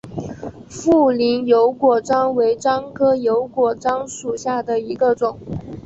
[0.67, 5.37] 富宁油果樟为樟科油果樟属下的一个种。